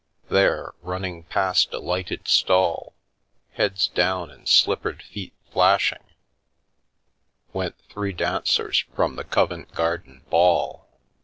There, 0.29 0.73
run 0.81 1.03
ning 1.03 1.23
past 1.25 1.71
a 1.75 1.77
lighted 1.77 2.27
stall, 2.27 2.95
heads 3.53 3.85
down 3.87 4.31
and 4.31 4.49
slippered 4.49 5.03
feet 5.03 5.35
flashing, 5.53 6.03
went 7.53 7.75
three 7.87 8.11
dancers 8.11 8.83
from 8.95 9.15
the 9.15 9.23
Covent 9.23 9.75
Garden 9.75 10.21
213 10.23 10.23
The 10.23 10.23
Milky 10.23 10.25
Way 10.25 10.29
ball. 10.31 10.89